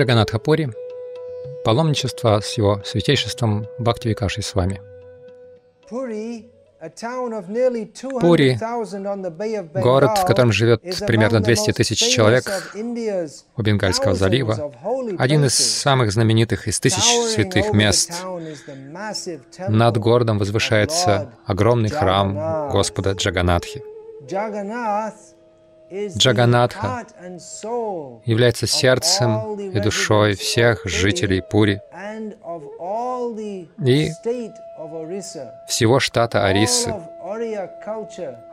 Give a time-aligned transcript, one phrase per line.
[0.00, 0.70] Джаганатхапури,
[1.62, 4.80] паломничество с его святейшеством Бхактивикашей с вами.
[5.90, 6.48] Пури,
[9.74, 12.44] город, в котором живет примерно 200 тысяч человек
[13.58, 14.72] у Бенгальского залива,
[15.18, 17.04] один из самых знаменитых из тысяч
[17.34, 18.24] святых мест.
[19.68, 23.82] Над городом возвышается огромный храм Господа Джаганатхи.
[25.90, 27.04] Джаганатха
[28.24, 31.80] является сердцем и душой всех жителей Пури
[33.84, 34.10] и
[35.66, 36.94] всего штата Арисы.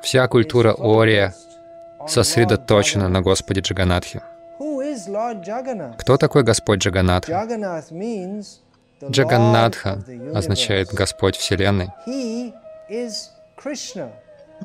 [0.02, 1.33] Вся культура Ория
[2.08, 4.21] сосредоточена на Господе Джаганатхе.
[5.97, 7.47] Кто такой Господь Джаганатха?
[9.03, 11.89] Джаганатха означает Господь Вселенной.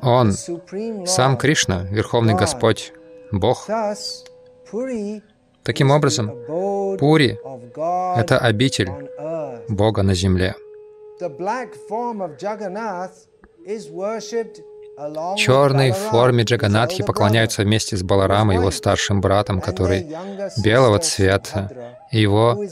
[0.01, 0.33] Он
[1.05, 2.93] сам Кришна, Верховный Господь,
[3.31, 3.67] Бог.
[5.63, 6.29] Таким образом,
[6.99, 7.39] Пури—
[8.17, 8.89] это обитель
[9.69, 10.55] Бога на земле.
[15.37, 20.07] Черной форме Джаганатхи поклоняются вместе с Баларамой, его старшим братом, который
[20.63, 21.71] белого цвета,
[22.11, 22.63] и его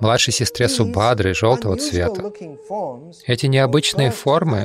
[0.00, 2.32] младшей сестре Субадры, желтого цвета.
[3.26, 4.64] Эти необычные формы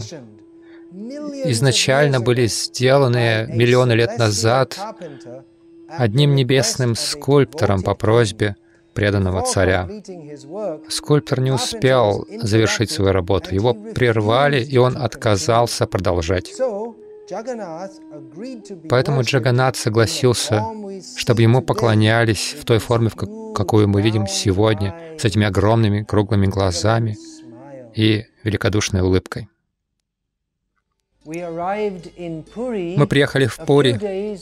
[1.45, 4.77] изначально были сделаны миллионы лет назад
[5.87, 8.55] одним небесным скульптором по просьбе
[8.93, 9.89] преданного царя.
[10.87, 13.53] Скульптор не успел завершить свою работу.
[13.53, 16.53] Его прервали, и он отказался продолжать.
[18.89, 20.63] Поэтому Джаганат согласился,
[21.17, 26.45] чтобы ему поклонялись в той форме, в какую мы видим сегодня, с этими огромными круглыми
[26.45, 27.17] глазами
[27.95, 29.49] и великодушной улыбкой.
[31.25, 34.37] Мы приехали в Пури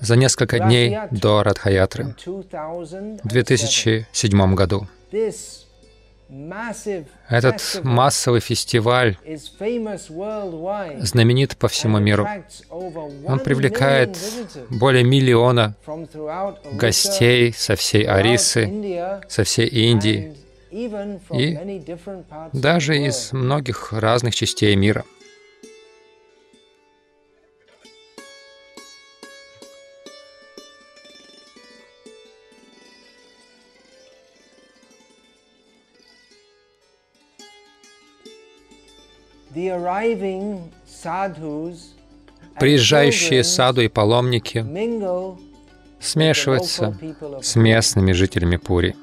[0.00, 4.88] за несколько дней до Радхаятры в 2007 году.
[7.28, 9.18] Этот массовый фестиваль
[11.00, 12.26] знаменит по всему миру.
[12.70, 14.16] Он привлекает
[14.70, 15.74] более миллиона
[16.72, 20.34] гостей со всей Арисы, со всей Индии
[20.70, 21.84] и
[22.54, 25.04] даже из многих разных частей мира.
[42.58, 44.64] Приезжающие саду и паломники
[46.00, 46.96] смешиваются
[47.42, 48.96] с местными жителями Пури.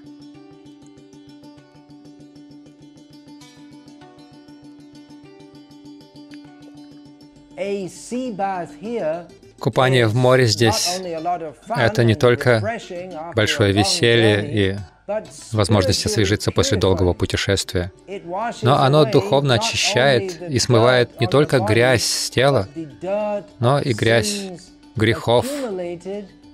[9.60, 11.00] Купание в море здесь—
[11.76, 12.80] это не только
[13.36, 14.78] большое веселье и
[15.52, 17.92] возможность освежиться после долгого путешествия.
[18.62, 22.68] Но оно духовно очищает и смывает не только грязь с тела,
[23.60, 24.52] но и грязь
[24.96, 25.46] грехов,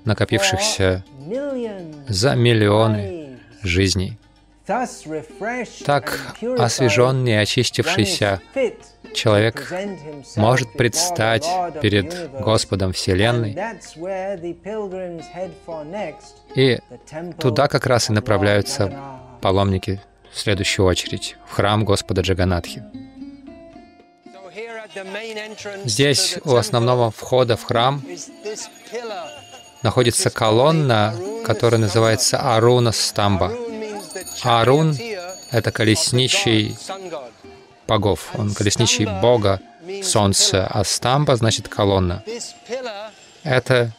[0.05, 1.03] накопившихся
[2.07, 4.19] за миллионы жизней.
[5.85, 6.19] Так
[6.57, 8.41] освеженный и очистившийся
[9.13, 9.71] человек
[10.37, 11.45] может предстать
[11.81, 13.57] перед Господом Вселенной,
[16.55, 16.79] и
[17.39, 18.93] туда как раз и направляются
[19.41, 20.01] паломники
[20.31, 22.83] в следующую очередь, в храм Господа Джаганатхи.
[25.85, 28.01] Здесь у основного входа в храм
[29.81, 31.13] находится колонна,
[31.45, 33.51] которая называется Аруна Стамба.
[34.43, 34.97] Арун—
[35.51, 36.75] это колесничий
[37.87, 38.31] богов.
[38.37, 39.61] Он колесничий бога
[40.03, 42.23] солнца, а стамба значит колонна.
[43.43, 43.91] Эта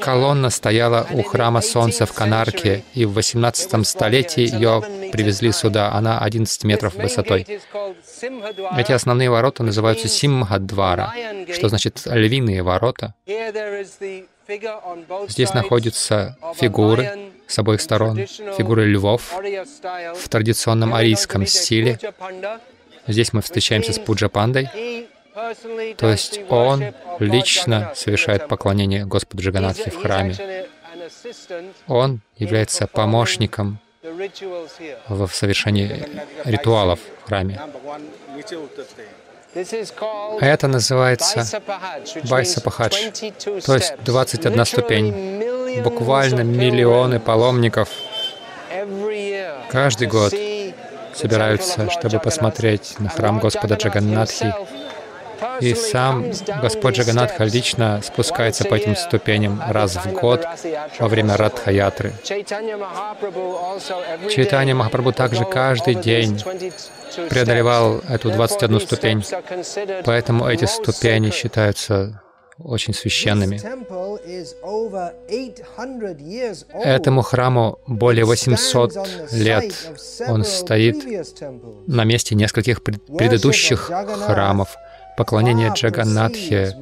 [0.00, 4.82] колонна стояла у храма Солнца в Канарке, и в 18 столетии ее
[5.12, 5.92] привезли сюда.
[5.92, 7.46] Она 11 метров высотой.
[8.76, 11.14] Эти основные ворота называются Симхадвара,
[11.54, 13.14] что значит «львиные ворота».
[15.28, 21.98] Здесь находятся фигуры с обоих сторон, фигуры львов в традиционном арийском стиле.
[23.06, 24.68] Здесь мы встречаемся с Пуджапандой,
[25.96, 26.84] то есть он
[27.18, 30.66] лично совершает поклонение Господу Джаганатхи в храме.
[31.86, 33.78] Он является помощником
[35.08, 36.06] в совершении
[36.44, 37.60] ритуалов в храме.
[40.40, 41.62] Это называется
[42.28, 43.10] Байсапахадж,
[43.64, 45.57] то есть 21 ступень.
[45.82, 47.88] Буквально миллионы паломников
[49.70, 50.32] каждый год
[51.14, 54.54] собираются, чтобы посмотреть на храм Господа Джаганнатхи
[55.60, 56.26] И сам
[56.62, 60.46] Господь Джаганатха лично спускается по этим ступеням раз в год
[60.98, 62.12] во время Радхаятры.
[62.24, 62.76] Чайтанья
[64.74, 66.40] Махапрабху также каждый день
[67.28, 69.24] преодолевал эту 21 ступень,
[70.04, 72.20] поэтому эти ступени считаются
[72.58, 73.60] очень священными.
[76.84, 79.72] Этому храму более 800 лет.
[80.28, 80.96] Он стоит
[81.86, 83.90] на месте нескольких предыдущих
[84.26, 84.76] храмов.
[85.16, 86.76] Поклонение Джаганнатхе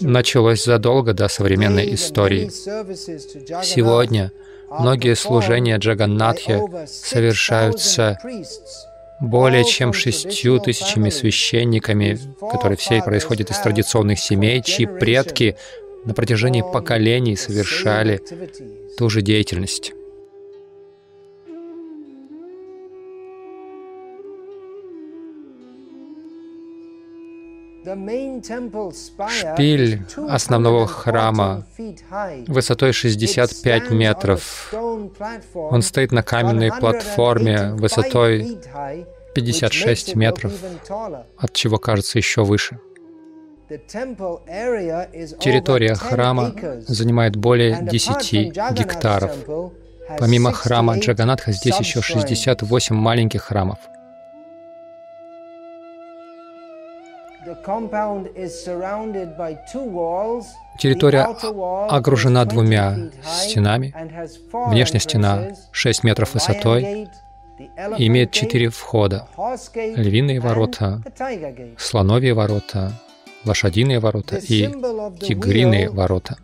[0.00, 2.50] началось задолго до современной истории.
[3.62, 4.32] Сегодня
[4.70, 8.18] многие служения Джаганнатхе совершаются
[9.20, 15.56] более чем шестью тысячами священниками, которые все происходят из традиционных семей, чьи предки
[16.04, 18.20] на протяжении поколений совершали
[18.96, 19.92] ту же деятельность.
[29.28, 31.66] Шпиль основного храма
[32.46, 34.74] высотой 65 метров.
[35.54, 38.58] Он стоит на каменной платформе высотой
[39.34, 40.52] 56 метров,
[41.38, 42.78] от чего кажется еще выше.
[45.38, 46.54] Территория храма
[46.86, 49.36] занимает более 10 гектаров.
[50.18, 53.78] Помимо храма Джаганатха здесь еще 68 маленьких храмов.
[60.78, 61.24] Территория
[61.88, 63.94] окружена двумя стенами.
[64.70, 67.08] Внешняя стена 6 метров высотой
[67.98, 69.26] и имеет четыре входа.
[69.74, 71.02] Львиные ворота,
[71.78, 72.92] слоновьи ворота,
[73.44, 74.66] лошадиные ворота и
[75.20, 76.36] тигриные ворота.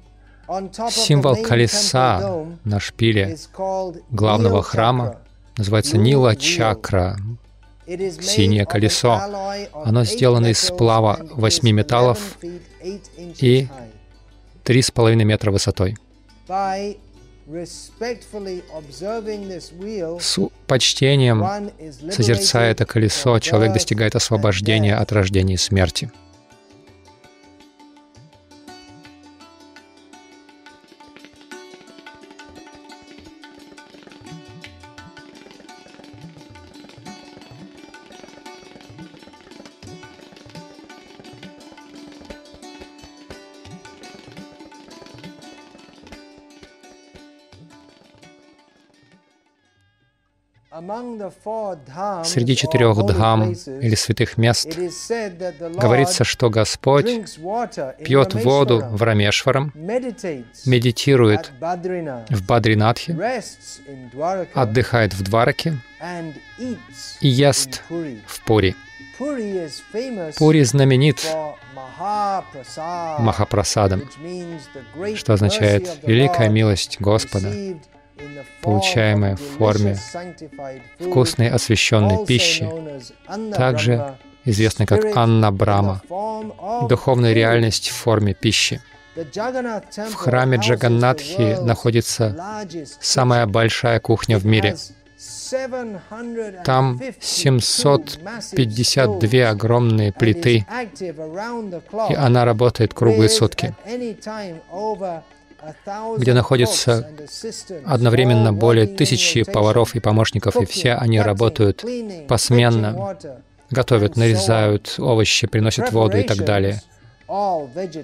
[0.90, 3.36] Символ колеса на шпиле
[4.10, 5.16] главного храма.
[5.56, 7.16] Называется Нила Чакра,
[7.86, 9.20] синее колесо.
[9.72, 12.38] Оно сделано из сплава восьми металлов
[13.40, 13.68] и
[14.64, 15.96] три с половиной метра высотой.
[20.18, 21.70] С почтением,
[22.10, 26.10] созерцая это колесо, человек достигает освобождения от рождения и смерти.
[52.24, 54.68] Среди четырех дхам или святых мест
[55.58, 57.06] говорится, что Господь
[58.04, 61.52] пьет воду в Рамешварам, медитирует
[62.30, 63.42] в Бадринатхе,
[64.54, 65.78] отдыхает в Двараке
[67.20, 67.82] и ест
[68.26, 68.74] в Пури.
[69.18, 71.26] Пури знаменит
[73.18, 74.02] Махапрасадом,
[75.14, 77.50] что означает «великая милость Господа»,
[78.62, 79.96] получаемое в форме
[80.98, 82.68] вкусной освященной пищи,
[83.54, 86.02] также известной как Анна Брама,
[86.88, 88.80] духовная реальность в форме пищи.
[89.14, 92.36] В храме Джаганнатхи находится
[93.00, 94.76] самая большая кухня в мире.
[96.64, 100.66] Там 752 огромные плиты,
[102.10, 103.74] и она работает круглые сутки
[106.18, 107.10] где находится
[107.84, 111.84] одновременно более тысячи поваров и помощников, и все они работают
[112.28, 113.16] посменно,
[113.70, 116.80] готовят, нарезают овощи, приносят воду и так далее.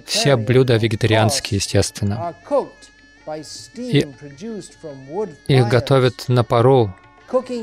[0.05, 2.35] Все блюда вегетарианские, естественно.
[3.87, 4.05] И
[5.47, 6.93] их готовят на пару,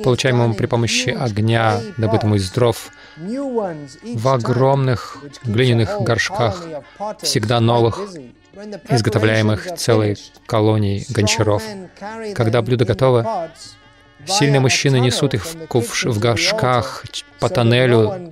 [0.02, 6.64] получаемому при помощи огня, добытому из дров, в огромных глиняных горшках,
[7.20, 8.00] всегда новых,
[8.88, 11.62] изготовляемых целой колонией гончаров.
[12.34, 13.50] Когда блюдо готово,
[14.26, 17.04] сильные мужчины несут их в, кувш, в горшках
[17.38, 18.30] по тоннелю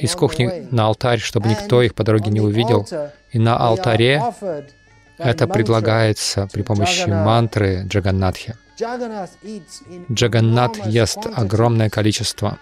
[0.00, 2.86] из кухни на алтарь, чтобы никто их по дороге не увидел.
[3.30, 4.22] И на алтаре
[5.18, 8.56] это предлагается при помощи мантры Джаганнатхи.
[10.10, 12.58] Джаганнат ест огромное количество.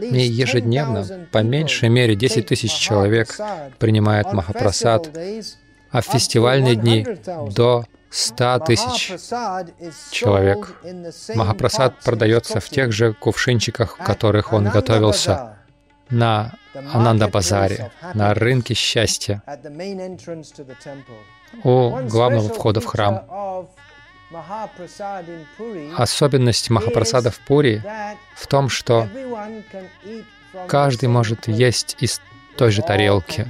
[0.00, 3.36] И ежедневно, по меньшей мере, 10 тысяч человек
[3.78, 5.10] принимает Махапрасад,
[5.90, 7.06] а в фестивальные дни
[7.50, 9.12] до 100 тысяч
[10.10, 10.74] человек.
[11.34, 15.58] Махапрасад продается в тех же кувшинчиках, в которых он готовился.
[16.08, 19.42] На Ананда-базаре, на рынке счастья,
[21.64, 23.68] у главного входа в храм.
[25.96, 27.82] Особенность Махапрасада в Пури
[28.34, 29.08] в том, что
[30.66, 32.20] каждый может есть из
[32.56, 33.46] той же тарелке.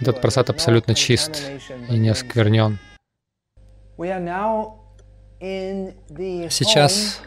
[0.00, 1.42] Этот просад абсолютно чист
[1.88, 2.78] и не осквернен.
[6.50, 7.20] Сейчас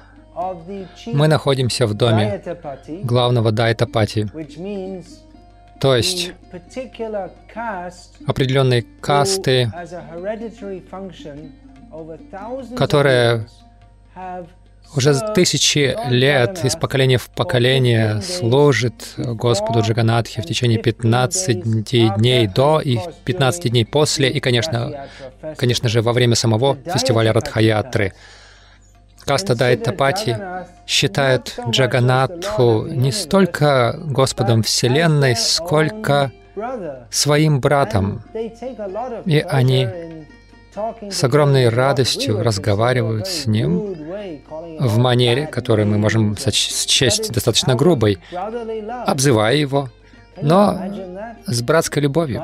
[1.07, 2.41] мы находимся в доме
[3.03, 4.29] главного Дайтапати,
[5.79, 6.31] то есть
[8.25, 9.71] определенные касты,
[12.75, 13.47] которые
[14.95, 22.79] уже тысячи лет из поколения в поколение служит Господу Джаганатхе в течение 15 дней до
[22.79, 25.07] и 15 дней после, и, конечно,
[25.57, 28.13] конечно же, во время самого фестиваля Радхаятры.
[29.25, 30.37] Каста Дайтапати
[30.87, 36.31] считают Джаганатху не столько Господом Вселенной, сколько
[37.11, 38.21] своим братом.
[39.25, 39.87] И они
[41.09, 43.95] с огромной радостью разговаривают с ним
[44.79, 48.19] в манере, которую мы можем счесть достаточно грубой,
[49.05, 49.89] обзывая его,
[50.41, 50.79] но
[51.45, 52.41] с братской любовью.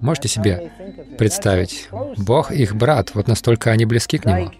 [0.00, 0.70] Можете себе
[1.16, 4.50] представить, Бог их брат, вот настолько они близки к Нему.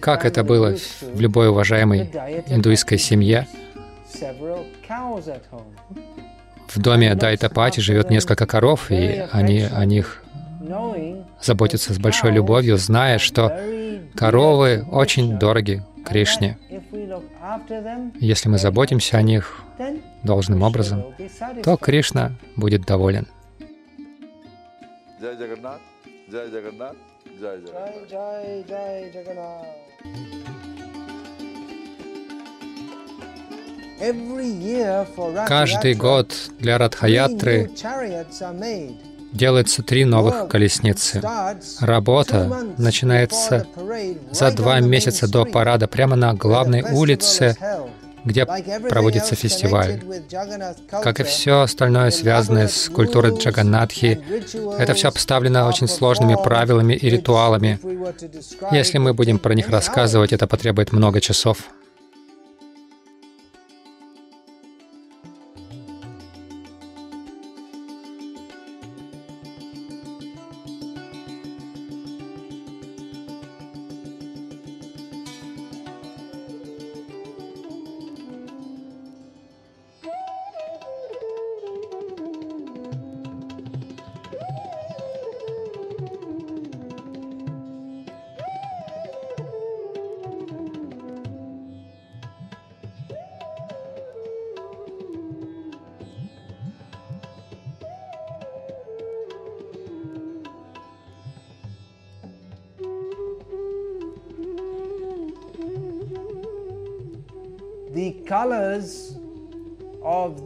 [0.00, 2.10] Как это было в любой уважаемой
[2.46, 3.46] индуистской семье,
[6.68, 10.22] в доме Дайтапати живет несколько коров, и они о них
[11.40, 13.60] заботиться с большой любовью, зная, что
[14.14, 16.58] коровы очень дороги Кришне.
[18.18, 19.62] Если мы заботимся о них
[20.22, 21.04] должным образом,
[21.62, 23.26] то Кришна будет доволен.
[35.46, 37.70] Каждый год для Радхаятры
[39.32, 41.22] делается три новых колесницы.
[41.80, 43.66] Работа начинается
[44.30, 47.56] за два месяца до парада прямо на главной улице,
[48.24, 50.00] где проводится фестиваль.
[50.90, 54.20] Как и все остальное, связанное с культурой Джаганнатхи,
[54.78, 57.78] это все обставлено очень сложными правилами и ритуалами.
[58.72, 61.58] Если мы будем про них рассказывать, это потребует много часов.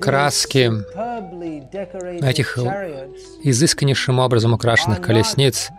[0.00, 0.70] Краски
[2.24, 2.58] этих
[3.42, 5.70] изысканнейшим образом украшенных колесниц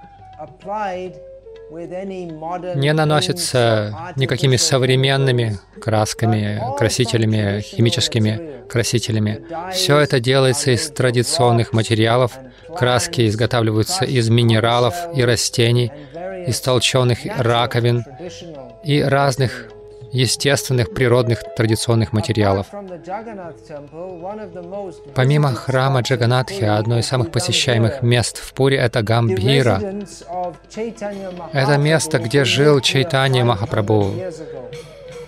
[2.76, 9.42] не наносятся никакими современными красками, красителями, химическими красителями.
[9.72, 12.38] Все это делается из традиционных материалов.
[12.78, 15.92] Краски изготавливаются из минералов и растений,
[16.48, 18.06] из толченых раковин
[18.84, 19.70] и разных
[20.14, 22.68] естественных, природных, традиционных материалов.
[25.16, 29.82] Помимо храма Джаганатхи, одно из самых посещаемых мест в Пуре— это Гамбхира.
[31.52, 34.14] Это место, где жил Чайтанья Махапрабху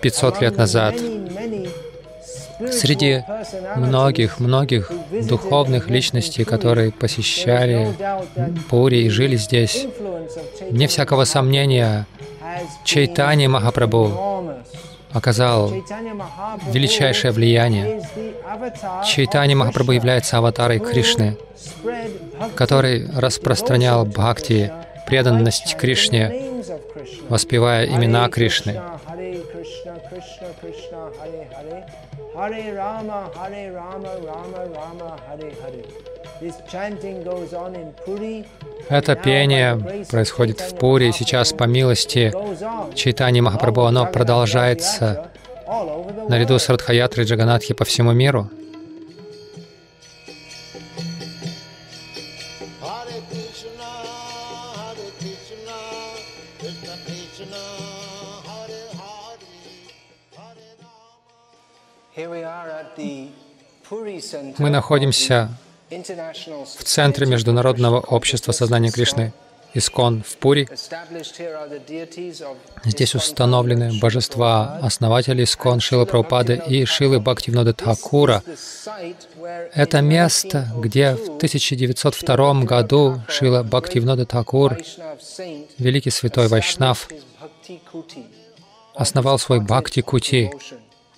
[0.01, 0.95] 500 лет назад.
[2.71, 3.23] Среди
[3.75, 4.91] многих-многих
[5.27, 7.93] духовных личностей, которые посещали
[8.69, 9.87] Пури и жили здесь,
[10.71, 12.05] не всякого сомнения,
[12.85, 14.53] Чайтани Махапрабху
[15.15, 15.71] оказал
[16.67, 18.01] величайшее влияние.
[19.05, 21.37] Чайтани Махапрабху является аватарой Кришны,
[22.55, 24.71] который распространял бхакти,
[25.07, 26.63] преданность Кришне,
[27.29, 28.81] воспевая имена Кришны.
[32.35, 35.85] Hare Rama, Hare Rama, Rama Rama, Hare Hare.
[38.89, 42.33] Это пение происходит в Пури, и сейчас, по милости
[42.93, 45.29] Чайтани Махапрабху, оно продолжается
[46.27, 48.49] наряду с Радхаятрой Джаганатхи по всему миру.
[64.57, 65.49] Мы находимся
[65.89, 69.33] в центре Международного общества сознания Кришны.
[69.73, 70.69] Искон в Пури.
[72.85, 78.41] Здесь установлены божества основатели Искон Шилы Прабхупады и Шилы Бхактивинода Тхакура.
[79.73, 84.77] Это место, где в 1902 году Шила Бхактивинода Тхакур,
[85.77, 87.09] великий святой Вайшнав,
[88.93, 90.51] основал свой Бхакти-кути,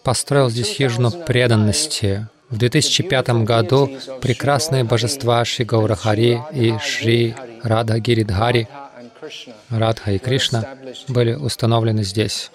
[0.04, 2.28] построил здесь хижину преданности.
[2.50, 3.90] В 2005 году
[4.22, 8.68] прекрасные божества Шри Гаурахари и Шри Радха Гиридхари,
[9.70, 10.78] Радха и Кришна
[11.08, 12.50] были установлены здесь.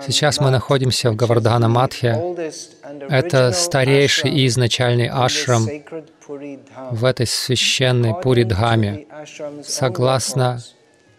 [0.00, 2.36] Сейчас мы находимся в Гавардхана Матхе.
[3.08, 5.66] Это старейший и изначальный ашрам
[6.92, 9.06] в этой священной Пуридхаме.
[9.64, 10.60] Согласно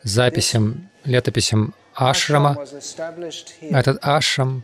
[0.04, 2.58] записям, летописям ашрама,
[3.70, 4.64] этот ашрам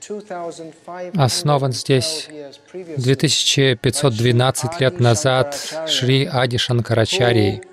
[1.17, 2.29] основан здесь
[2.73, 7.63] 2512 лет назад Шри Ади Шанкарачарьей,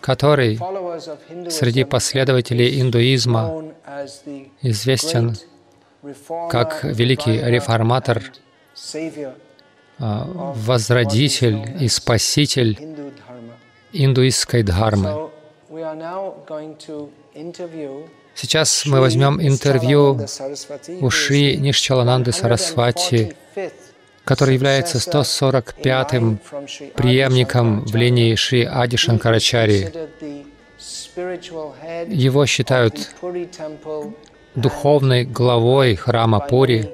[0.00, 0.58] который
[1.50, 3.64] среди последователей индуизма
[4.62, 5.36] известен
[6.50, 8.22] как великий реформатор,
[9.98, 12.78] а, возродитель и спаситель
[13.92, 15.30] индуистской дхармы.
[18.34, 20.20] Сейчас мы возьмем интервью
[21.00, 23.34] у Шри Нишчалананды Сарасвати,
[24.28, 26.38] который является 145-м
[26.94, 29.90] преемником в линии Шри Ади Шанкарачари.
[32.08, 33.14] Его считают
[34.54, 36.90] духовной главой храма Пури.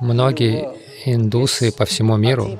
[0.00, 2.58] Многие индусы по всему миру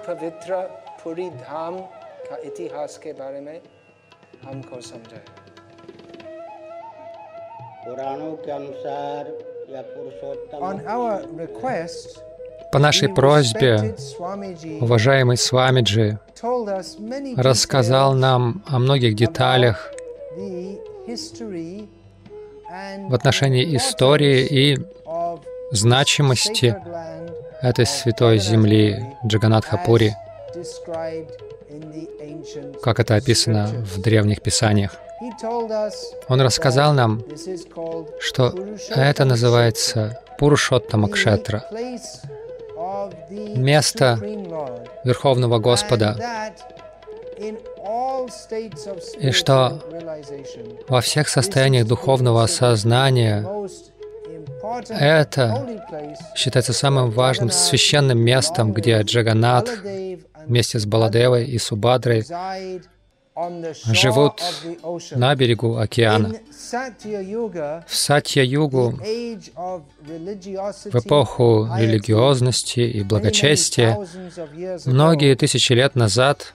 [12.77, 13.97] по нашей просьбе,
[14.83, 16.19] уважаемый Свамиджи
[17.39, 19.91] рассказал нам о многих деталях
[23.09, 24.79] в отношении истории и
[25.73, 26.77] значимости
[27.63, 30.15] этой святой земли Джаганатхапури,
[32.83, 34.99] как это описано в древних писаниях.
[36.29, 37.25] Он рассказал нам,
[38.21, 38.55] что
[38.91, 41.65] это называется Пурушоттама Кшетра,
[43.31, 44.19] место
[45.05, 46.17] Верховного Господа,
[49.19, 49.83] и что
[50.89, 53.47] во всех состояниях духовного осознания
[54.89, 55.67] это
[56.35, 59.71] считается самым важным священным местом, где Джаганат
[60.47, 62.25] вместе с Баладевой и Субадрой
[63.93, 64.43] живут
[65.13, 66.35] на берегу океана.
[67.87, 68.99] В Сатья-югу,
[70.85, 73.99] в эпоху религиозности и благочестия,
[74.87, 76.55] многие тысячи лет назад,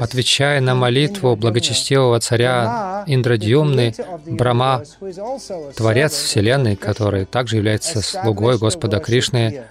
[0.00, 3.94] отвечая на молитву благочестивого царя Индрадьюмны,
[4.26, 4.82] Брама,
[5.76, 9.66] Творец Вселенной, который также является слугой Господа Кришны,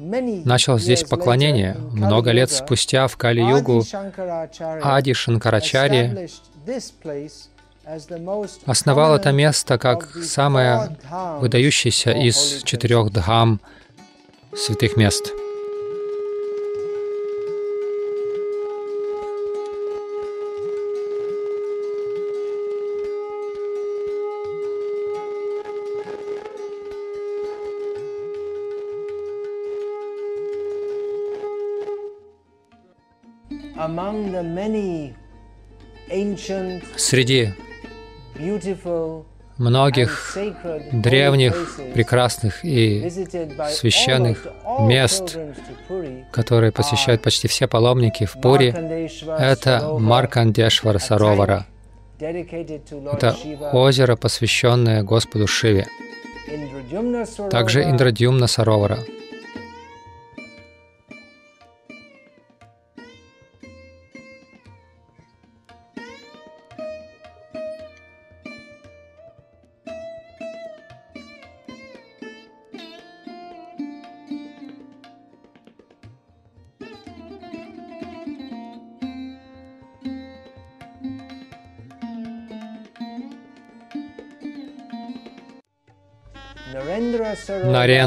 [0.00, 1.76] начал здесь поклонение.
[1.92, 3.84] Много лет спустя в Кали-югу
[4.82, 6.28] Ади Шанкарачари
[8.66, 10.96] основал это место как самое
[11.40, 13.60] выдающееся из четырех дхам
[14.54, 15.32] святых мест.
[36.96, 37.54] Среди
[39.58, 40.36] многих
[40.92, 43.10] древних, прекрасных и
[43.70, 44.46] священных
[44.80, 45.38] мест,
[46.32, 48.74] которые посещают почти все паломники в Пури,
[49.38, 51.66] это Маркандешвар Саровара.
[52.18, 53.36] Это
[53.72, 55.86] озеро, посвященное Господу Шиве.
[57.50, 58.98] Также Индрадюмна Саровара—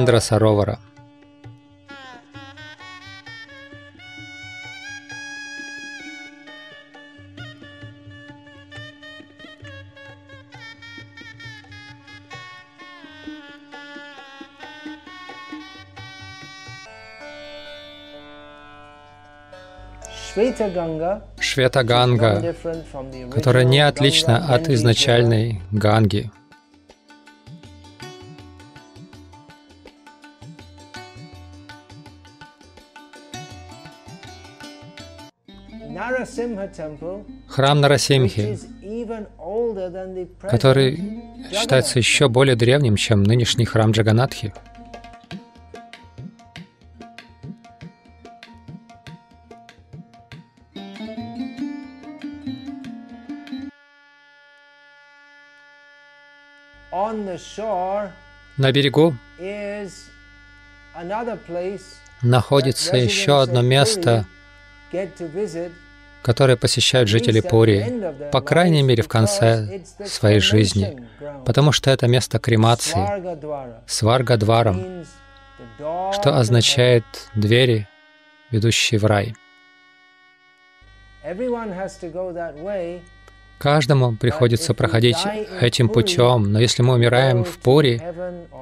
[0.04, 0.80] Александра Саровара.
[21.40, 22.56] Швета Ганга,
[23.32, 26.30] которая не отлична от изначальной Ганги.
[37.48, 38.58] Храм Нарасимхи,
[40.50, 44.54] который считается еще более древним, чем нынешний храм Джаганатхи.
[58.58, 59.16] На берегу
[62.22, 64.26] находится еще одно место,
[66.24, 71.08] которые посещают жители Пури, по крайней мере, в конце своей жизни,
[71.46, 73.06] потому что это место кремации,
[73.86, 75.06] сваргадваром,
[75.78, 77.04] что означает
[77.36, 77.88] «двери,
[78.52, 79.36] ведущие в рай».
[83.60, 85.18] Каждому приходится проходить
[85.62, 88.02] этим путем, но если мы умираем в Пури,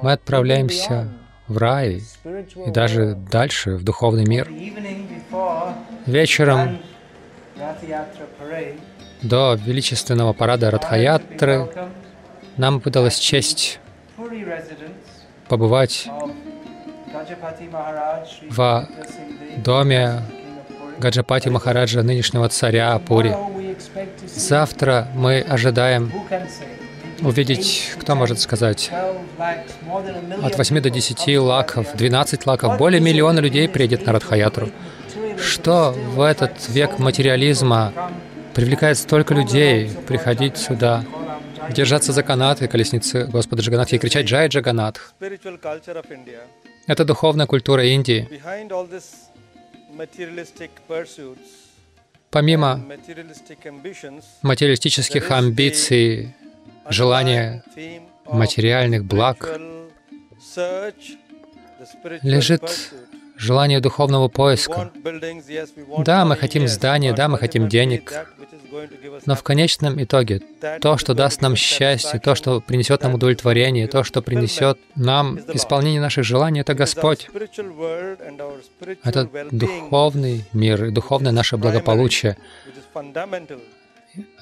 [0.00, 1.08] мы отправляемся
[1.48, 2.02] в рай
[2.66, 4.48] и даже дальше, в духовный мир.
[6.06, 6.78] Вечером
[9.22, 11.68] до величественного парада Радхаятры
[12.56, 13.78] нам выдалась честь
[15.48, 16.08] побывать
[18.50, 18.88] в
[19.56, 20.22] доме
[20.98, 23.34] Гаджапати Махараджа, нынешнего царя Пури.
[24.26, 26.12] Завтра мы ожидаем
[27.20, 28.90] увидеть, кто может сказать,
[30.42, 34.70] от 8 до 10 лаков, 12 лаков, более миллиона людей приедет на Радхаятру.
[35.42, 37.92] Что в этот век материализма
[38.54, 41.04] привлекает столько людей приходить сюда,
[41.70, 45.14] держаться за канаты колесницы Господа Джаганатха и кричать «Джай Джаганатх».
[46.86, 48.28] Это духовная культура Индии.
[52.30, 52.80] Помимо
[54.42, 56.34] материалистических амбиций,
[56.88, 57.62] желания
[58.26, 59.60] материальных благ,
[62.22, 62.62] лежит
[63.42, 64.90] желание духовного поиска.
[65.98, 68.12] Да, мы хотим здания, да, мы хотим денег,
[69.26, 70.40] но в конечном итоге
[70.80, 76.00] то, что даст нам счастье, то, что принесет нам удовлетворение, то, что принесет нам исполнение
[76.00, 77.28] наших желаний, это Господь.
[79.02, 82.36] Это духовный мир, духовное наше благополучие.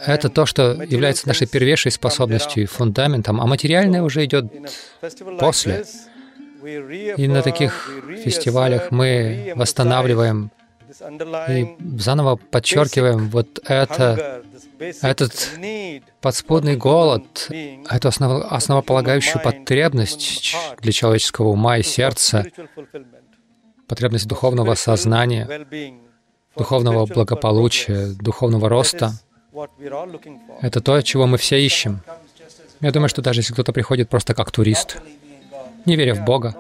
[0.05, 4.47] Это то, что является нашей первейшей способностью и фундаментом, а материальное уже идет
[5.39, 5.85] после.
[6.63, 7.91] И на таких
[8.23, 10.51] фестивалях мы восстанавливаем
[11.49, 14.43] и заново подчеркиваем вот это,
[14.79, 15.51] этот
[16.21, 17.49] подспудный голод,
[17.89, 22.47] эту основ, основополагающую потребность для человеческого ума и сердца,
[23.87, 25.67] потребность духовного сознания,
[26.57, 29.13] духовного благополучия, духовного роста.
[30.61, 32.03] Это то, чего мы все ищем.
[32.81, 34.99] Я думаю, что даже если кто-то приходит просто как турист,
[35.87, 36.55] не веря в Бога.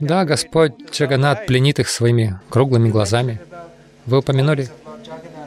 [0.00, 3.40] Да, Господь Джаганат пленит их своими круглыми глазами.
[4.06, 4.68] Вы упомянули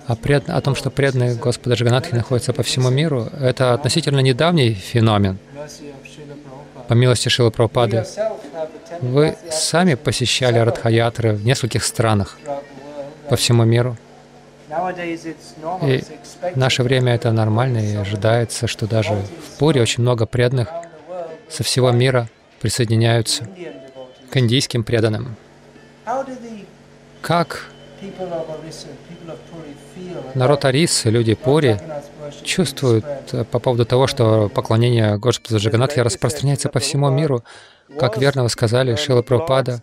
[0.08, 0.50] о, пред...
[0.50, 3.28] о том, что преданные Господа Джаганатхи находятся по всему миру.
[3.40, 5.38] Это относительно недавний феномен.
[6.88, 8.06] По милости Шилы Прабхупады.
[9.02, 12.38] Вы сами посещали Радхаятры в нескольких странах
[13.30, 13.96] по всему миру.
[15.84, 16.04] И
[16.54, 20.70] в наше время это нормально, и ожидается, что даже в Пуре очень много преданных
[21.50, 22.30] со всего мира
[22.62, 23.48] присоединяются
[24.32, 25.36] к индийским преданным.
[27.22, 27.66] Как
[30.36, 31.80] народ Арисы, люди Пури,
[32.44, 37.44] чувствуют э, по поводу того, что поклонение Господу Джаганатхи распространяется по всему миру.
[37.98, 39.82] Как верно вы сказали, Шила Прабхупада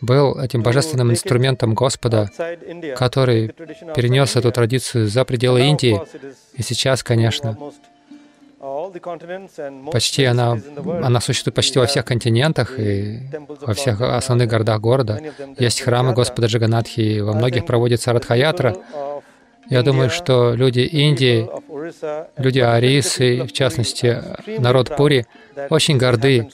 [0.00, 2.28] был этим божественным инструментом Господа,
[2.96, 3.48] который
[3.94, 6.00] перенес эту традицию за пределы Индии.
[6.54, 7.56] И сейчас, конечно,
[9.92, 10.58] Почти она,
[11.02, 13.20] она существует почти во всех континентах и
[13.60, 15.20] во всех основных городах города.
[15.58, 18.76] Есть храмы Господа Джаганатхи, и во многих проводится Радхаятра.
[19.68, 21.48] Я думаю, что люди Индии,
[22.36, 24.22] люди Арисы, в частности,
[24.58, 25.26] народ Пури,
[25.70, 26.48] очень горды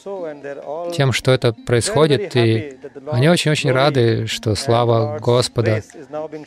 [0.94, 2.78] тем, что это происходит, и
[3.10, 5.82] они очень-очень рады, что слава Господа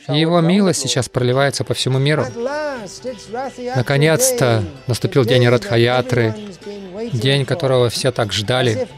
[0.08, 2.24] и Его милость сейчас проливается по всему миру.
[3.76, 6.34] Наконец-то наступил день Радхаятры,
[7.12, 8.88] день которого все так ждали.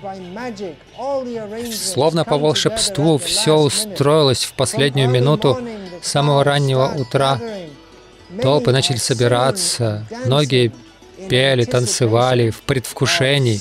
[1.72, 5.58] Словно по волшебству все устроилось в последнюю минуту
[6.02, 7.40] самого раннего утра.
[8.42, 10.72] Толпы начали собираться, многие
[11.28, 13.60] пели, танцевали в предвкушении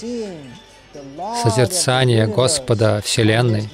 [1.43, 3.69] созерцания Господа Вселенной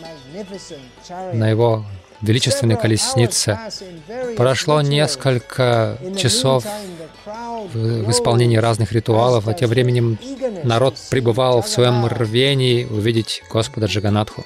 [1.34, 1.86] на Его
[2.22, 3.60] величественной колеснице.
[4.38, 6.66] Прошло несколько часов
[7.74, 10.18] в исполнении разных ритуалов, а тем временем
[10.64, 14.46] народ пребывал в своем рвении увидеть Господа Джаганатху.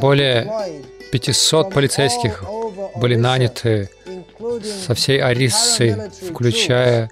[0.00, 0.52] Более
[1.12, 2.44] 500 полицейских
[2.96, 3.90] были наняты
[4.86, 7.10] со всей Ариссы, включая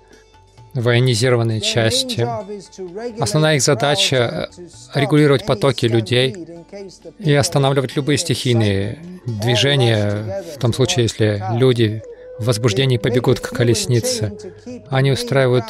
[0.75, 2.27] военизированные части.
[3.21, 4.49] Основная их задача—
[4.95, 6.37] регулировать потоки людей
[7.19, 12.03] и останавливать любые стихийные движения, в том случае, если люди
[12.39, 14.33] в возбуждении побегут к колеснице.
[14.89, 15.65] Они устраивают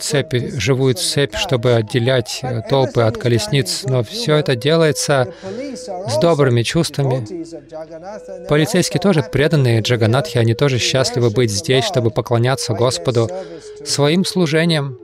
[0.00, 6.62] цепи, живую цепь, чтобы отделять э, толпы от колесниц, но все это делается с добрыми
[6.62, 7.26] чувствами.
[8.48, 13.28] Полицейские тоже преданные Джаганатхи, они тоже счастливы быть здесь, чтобы поклоняться Господу
[13.84, 14.98] своим служением.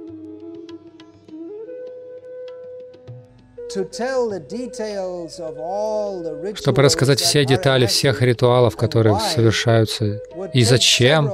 [6.54, 10.20] Чтобы рассказать все детали всех ритуалов, которые совершаются,
[10.52, 11.32] и зачем.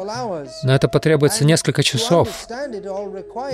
[0.63, 2.29] Но это потребуется несколько часов.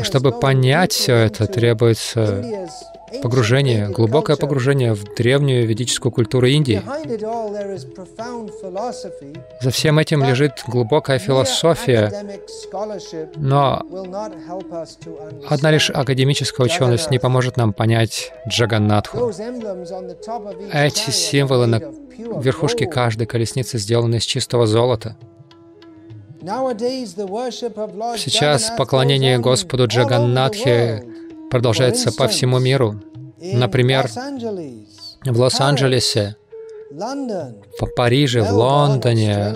[0.02, 2.68] Чтобы понять все это, требуется
[3.20, 6.82] погружение, глубокое погружение в древнюю ведическую культуру Индии.
[9.60, 12.12] За всем этим лежит глубокая философия,
[13.36, 13.82] но
[15.48, 19.32] одна лишь академическая ученость не поможет нам понять Джаганнатху.
[20.72, 21.80] Эти символы на
[22.40, 25.16] верхушке каждой колесницы сделаны из чистого золота.
[28.16, 31.04] Сейчас поклонение Господу Джаганнатхе
[31.52, 32.98] продолжается по всему миру.
[33.38, 36.36] Например, в Лос-Анджелесе,
[36.90, 39.54] в Париже, в Лондоне,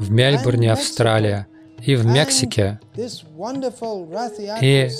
[0.00, 1.46] в Мельбурне, Австралия
[1.80, 2.80] и в Мексике.
[4.60, 4.90] И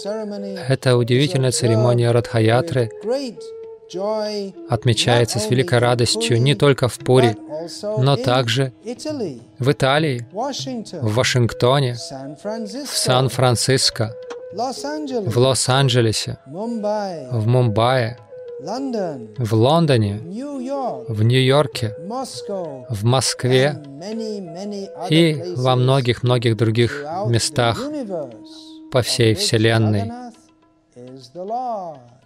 [0.68, 2.92] эта удивительная церемония Радхаятры
[4.68, 7.36] отмечается с великой радостью не только в Пури,
[7.98, 8.72] но также
[9.58, 14.14] в Италии, в Вашингтоне, в Сан-Франциско,
[14.52, 18.16] в Лос-Анджелесе, в Мумбаи,
[19.38, 20.20] в Лондоне,
[21.08, 21.94] в Нью-Йорке,
[22.88, 23.82] в Москве.
[25.10, 27.80] И во многих-многих других местах
[28.90, 30.10] по всей Вселенной.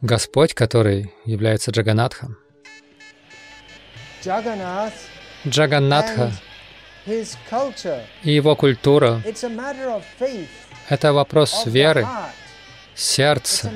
[0.00, 2.37] Господь, который является Джаганатхом.
[5.46, 6.30] Джаганнатха
[7.04, 9.20] и его культура
[10.92, 12.07] это вопрос веры,
[12.94, 13.72] сердца.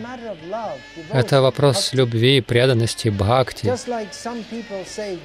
[1.13, 3.73] Это вопрос любви, преданности, бхакти.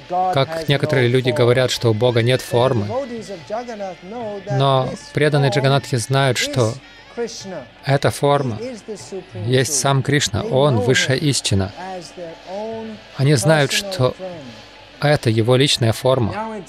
[0.08, 2.86] Как некоторые люди говорят, что у Бога нет формы.
[4.50, 6.72] Но преданные Джаганатхи знают, что
[7.84, 8.58] эта форма
[9.46, 11.70] есть сам Кришна, Он— высшая истина.
[13.18, 14.16] Они знают, что
[14.98, 16.62] это Его личная форма.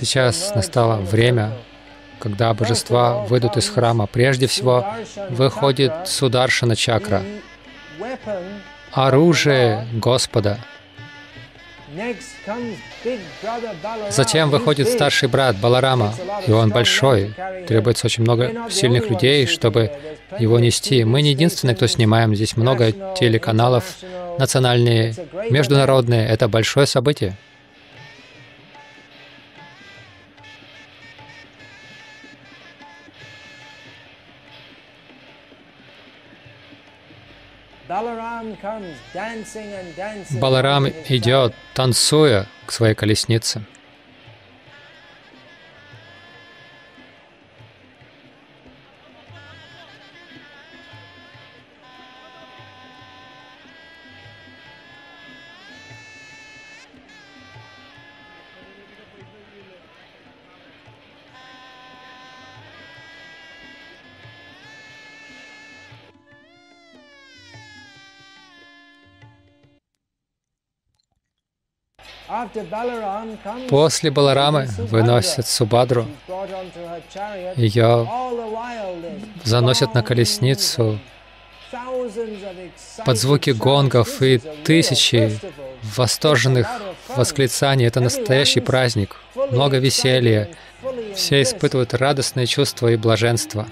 [0.00, 1.52] Сейчас настало время
[2.20, 4.86] когда божества выйдут из храма, прежде всего
[5.30, 7.22] выходит Сударшана чакра,
[8.92, 10.58] оружие Господа.
[14.10, 16.14] Затем выходит старший брат Баларама,
[16.46, 17.34] и он большой.
[17.66, 19.90] Требуется очень много сильных людей, чтобы
[20.38, 21.02] его нести.
[21.04, 22.34] Мы не единственные, кто снимаем.
[22.36, 23.96] Здесь много телеканалов,
[24.38, 25.14] национальные,
[25.50, 26.28] международные.
[26.28, 27.36] Это большое событие.
[40.40, 43.64] Баларам идет, танцуя к своей колеснице.
[73.68, 76.06] После Баларамы выносят Субадру,
[77.56, 78.08] ее
[79.44, 80.98] заносят на колесницу.
[83.04, 85.38] под звуки гонгов и тысячи
[85.96, 86.68] восторженных
[87.16, 87.86] восклицаний.
[87.86, 89.16] Это настоящий праздник,
[89.50, 90.48] много веселья.
[91.14, 93.66] Все испытывают радостные чувства и блаженство.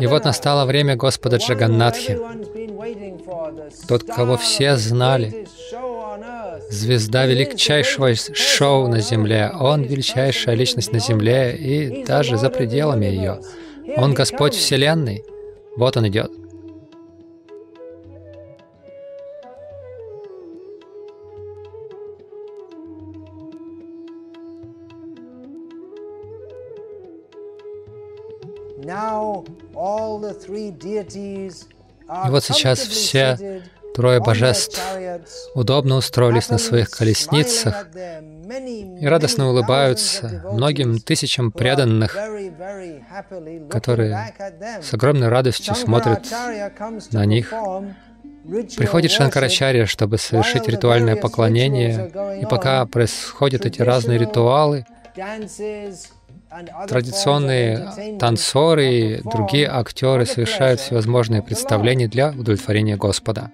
[0.00, 2.18] И вот настало время Господа Джаганнатхи,
[3.88, 5.46] тот, кого все знали,
[6.70, 9.52] звезда величайшего шоу на земле.
[9.58, 13.40] Он величайшая личность на земле и даже за пределами ее.
[13.96, 15.24] Он Господь Вселенной.
[15.76, 16.30] Вот он идет.
[32.26, 33.62] И вот сейчас все
[33.94, 34.80] трое божеств
[35.54, 37.86] удобно устроились на своих колесницах
[39.00, 42.16] и радостно улыбаются многим тысячам преданных,
[43.70, 44.34] которые
[44.82, 46.24] с огромной радостью смотрят
[47.12, 47.52] на них.
[48.76, 54.84] Приходит Шанкарачарья, чтобы совершить ритуальное поклонение, и пока происходят эти разные ритуалы,
[56.86, 63.50] Традиционные танцоры и другие актеры совершают всевозможные представления для удовлетворения Господа.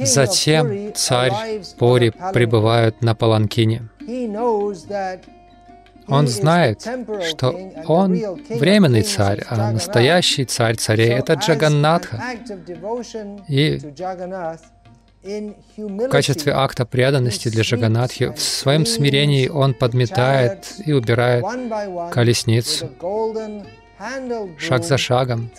[0.00, 3.88] Затем царь Пори прибывает на Паланкине.
[6.08, 6.82] Он знает,
[7.28, 7.52] что
[7.86, 8.12] он
[8.48, 12.22] временный царь, а настоящий царь царей— это Джаганнатха.
[13.48, 13.80] И
[15.76, 21.44] в качестве акта преданности для Джаганатхи в своем смирении он подметает и убирает
[22.12, 22.90] колесницу
[24.58, 25.50] шаг за шагом,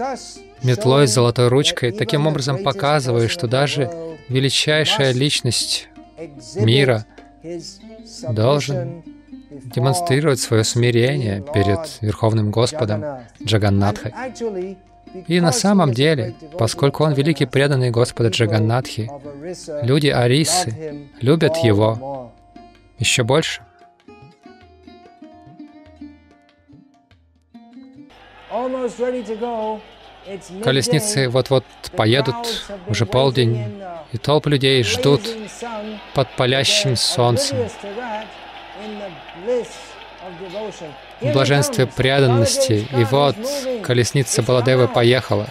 [0.64, 3.90] метлой с золотой ручкой, таким образом показывая, что даже
[4.30, 5.90] величайшая личность
[6.56, 7.06] мира
[8.30, 9.04] должен
[9.50, 13.04] демонстрировать свое смирение перед Верховным Господом
[13.44, 14.14] Джаганнатхой.
[15.28, 19.10] И на самом деле, поскольку он великий преданный Господа Джаганнатхи,
[19.82, 22.32] люди Арисы любят его
[23.00, 23.62] еще больше.
[30.64, 31.64] Колесницы вот-вот
[31.96, 32.36] поедут,
[32.88, 35.22] уже полдень, и толпы людей ждут
[36.14, 37.58] под палящим солнцем
[41.22, 42.88] в блаженстве преданности.
[42.92, 43.36] И вот
[43.84, 45.48] колесница Баладевы поехала.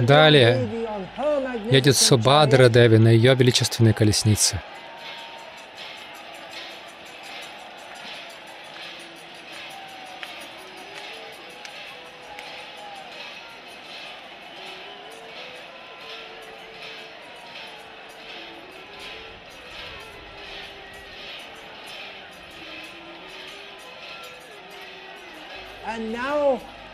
[0.00, 0.68] Далее
[1.70, 4.60] едет Субадра Деви на ее величественной колеснице.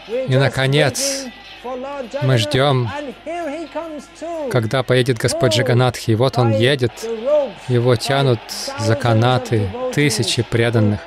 [0.08, 1.26] И, наконец,
[2.22, 2.88] мы ждем,
[4.50, 6.12] когда поедет Господь Джаганатхи.
[6.12, 6.92] И вот Он едет,
[7.68, 8.40] его тянут
[8.78, 11.00] за канаты тысячи преданных.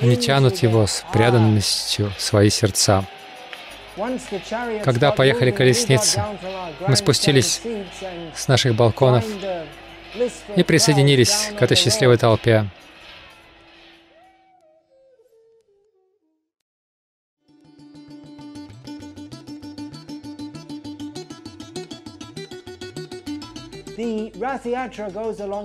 [0.00, 3.04] Они тянут его с преданностью в свои сердца.
[4.84, 6.22] Когда поехали колесницы,
[6.86, 7.62] мы спустились
[8.34, 9.24] с наших балконов
[10.54, 12.66] и присоединились к этой счастливой толпе.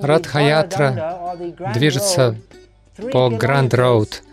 [0.02, 1.38] Радхаятра
[1.74, 2.36] движется
[3.12, 4.24] по Гранд Роуд,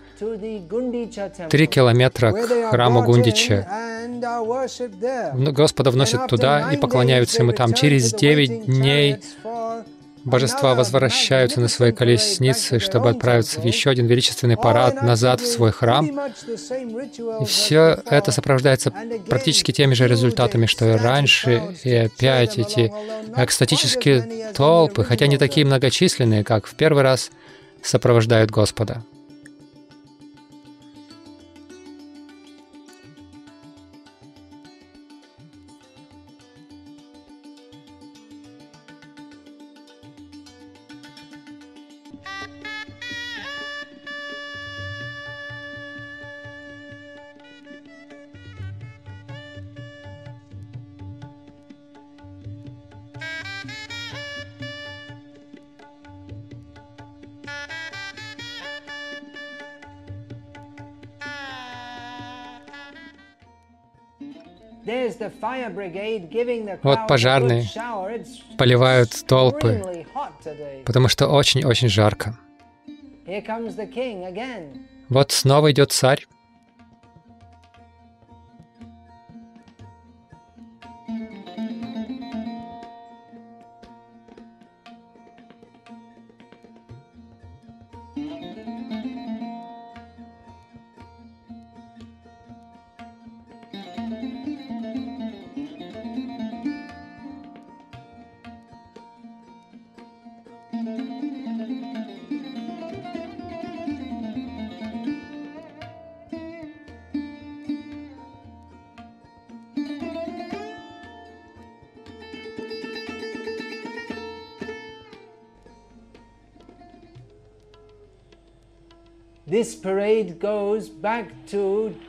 [1.50, 3.66] три километра к храму Гундича.
[5.52, 7.72] Господа вносят туда и поклоняются ему там.
[7.72, 9.18] Через девять дней
[10.28, 15.72] божества возвращаются на свои колесницы, чтобы отправиться в еще один величественный парад назад в свой
[15.72, 16.06] храм.
[17.40, 18.92] И все это сопровождается
[19.28, 22.92] практически теми же результатами, что и раньше, и опять эти
[23.36, 27.30] экстатические толпы, хотя не такие многочисленные, как в первый раз,
[27.82, 29.02] сопровождают Господа.
[66.82, 67.64] Вот пожарные
[68.56, 70.04] поливают толпы,
[70.84, 72.36] потому что очень-очень жарко.
[75.08, 76.26] Вот снова идет царь.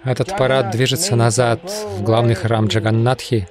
[0.04, 3.48] Этот парад движется назад в главный храм Джаганнатхи,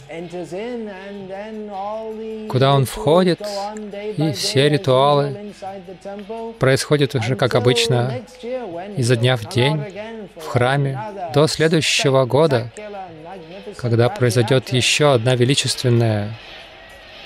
[2.49, 3.41] куда он входит,
[4.17, 5.53] и все ритуалы
[6.59, 8.23] происходят уже как обычно,
[8.97, 9.83] изо дня в день,
[10.37, 10.99] в храме,
[11.35, 12.71] до следующего года,
[13.77, 16.35] когда произойдет еще одна величественная,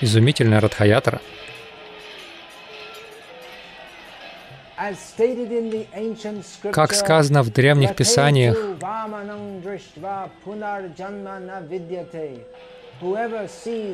[0.01, 1.21] изумительная Радхаятра—
[6.71, 8.57] Как сказано в древних писаниях,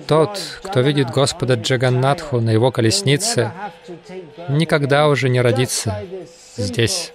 [0.07, 3.51] тот, кто видит Господа Джаганнатху на его колеснице,
[4.49, 5.95] никогда уже не родится
[6.57, 7.13] здесь.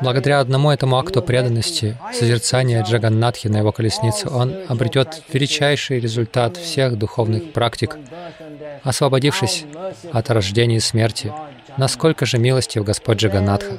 [0.00, 6.96] Благодаря одному этому акту преданности, созерцания Джаганнатхи на его колеснице, он обретет величайший результат всех
[6.96, 7.96] духовных практик,
[8.82, 9.64] освободившись
[10.12, 11.32] от рождения и смерти.
[11.76, 13.78] Насколько же милостив Господь Джаганнатха!